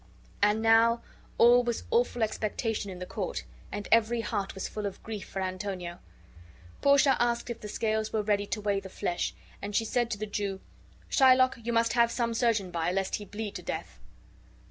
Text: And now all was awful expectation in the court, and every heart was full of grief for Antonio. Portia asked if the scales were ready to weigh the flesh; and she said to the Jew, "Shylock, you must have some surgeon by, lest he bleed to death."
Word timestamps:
And 0.41 0.63
now 0.63 1.03
all 1.37 1.61
was 1.63 1.83
awful 1.91 2.23
expectation 2.23 2.89
in 2.89 2.97
the 2.97 3.05
court, 3.05 3.43
and 3.71 3.87
every 3.91 4.21
heart 4.21 4.55
was 4.55 4.67
full 4.67 4.87
of 4.87 5.03
grief 5.03 5.29
for 5.29 5.43
Antonio. 5.43 5.99
Portia 6.81 7.15
asked 7.19 7.51
if 7.51 7.61
the 7.61 7.67
scales 7.67 8.11
were 8.11 8.23
ready 8.23 8.47
to 8.47 8.61
weigh 8.61 8.79
the 8.79 8.89
flesh; 8.89 9.35
and 9.61 9.75
she 9.75 9.85
said 9.85 10.09
to 10.09 10.17
the 10.17 10.25
Jew, 10.25 10.59
"Shylock, 11.11 11.63
you 11.63 11.71
must 11.71 11.93
have 11.93 12.11
some 12.11 12.33
surgeon 12.33 12.71
by, 12.71 12.91
lest 12.91 13.17
he 13.17 13.25
bleed 13.25 13.53
to 13.57 13.61
death." 13.61 13.99